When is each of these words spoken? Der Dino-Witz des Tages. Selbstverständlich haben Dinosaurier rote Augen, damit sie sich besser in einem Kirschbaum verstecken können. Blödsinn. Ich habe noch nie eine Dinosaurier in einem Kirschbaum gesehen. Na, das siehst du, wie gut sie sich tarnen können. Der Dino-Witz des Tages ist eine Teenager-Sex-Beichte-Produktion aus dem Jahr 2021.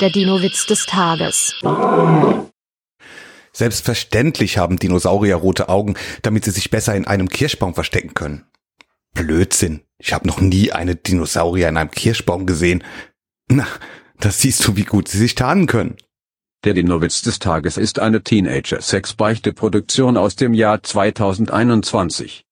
Der 0.00 0.10
Dino-Witz 0.10 0.66
des 0.66 0.84
Tages. 0.84 1.54
Selbstverständlich 3.52 4.58
haben 4.58 4.78
Dinosaurier 4.78 5.36
rote 5.36 5.70
Augen, 5.70 5.94
damit 6.20 6.44
sie 6.44 6.50
sich 6.50 6.68
besser 6.68 6.94
in 6.94 7.06
einem 7.06 7.30
Kirschbaum 7.30 7.72
verstecken 7.72 8.12
können. 8.12 8.44
Blödsinn. 9.14 9.80
Ich 9.98 10.12
habe 10.12 10.26
noch 10.26 10.42
nie 10.42 10.70
eine 10.70 10.96
Dinosaurier 10.96 11.70
in 11.70 11.78
einem 11.78 11.90
Kirschbaum 11.90 12.44
gesehen. 12.44 12.84
Na, 13.48 13.66
das 14.20 14.42
siehst 14.42 14.66
du, 14.68 14.76
wie 14.76 14.84
gut 14.84 15.08
sie 15.08 15.16
sich 15.16 15.34
tarnen 15.34 15.66
können. 15.66 15.96
Der 16.64 16.74
Dino-Witz 16.74 17.22
des 17.22 17.38
Tages 17.38 17.78
ist 17.78 17.98
eine 17.98 18.22
Teenager-Sex-Beichte-Produktion 18.22 20.18
aus 20.18 20.36
dem 20.36 20.52
Jahr 20.52 20.82
2021. 20.82 22.44